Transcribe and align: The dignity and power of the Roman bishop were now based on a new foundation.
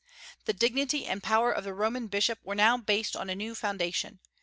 The 0.45 0.53
dignity 0.53 1.05
and 1.05 1.21
power 1.21 1.51
of 1.51 1.63
the 1.63 1.75
Roman 1.75 2.07
bishop 2.07 2.39
were 2.43 2.55
now 2.55 2.75
based 2.75 3.15
on 3.15 3.29
a 3.29 3.35
new 3.35 3.53
foundation. 3.53 4.17